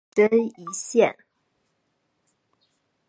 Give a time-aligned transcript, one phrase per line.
[0.09, 1.15] 一针一线